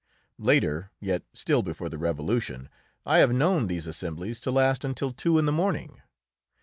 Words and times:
Later, 0.39 0.89
yet 0.99 1.21
still 1.31 1.61
before 1.61 1.87
the 1.87 1.99
Revolution, 1.99 2.69
I 3.05 3.19
have 3.19 3.31
known 3.31 3.67
these 3.67 3.85
assemblies 3.85 4.39
to 4.41 4.49
last 4.49 4.83
until 4.83 5.11
two 5.11 5.37
in 5.37 5.45
the 5.45 5.51
morning. 5.51 6.01